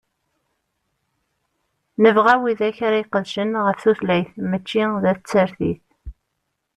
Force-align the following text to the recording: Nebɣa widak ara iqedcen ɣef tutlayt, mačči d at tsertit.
Nebɣa 2.01 2.33
widak 2.41 2.77
ara 2.87 2.97
iqedcen 3.03 3.51
ɣef 3.65 3.77
tutlayt, 3.83 4.31
mačči 4.49 4.83
d 5.03 5.05
at 5.11 5.19
tsertit. 5.25 5.83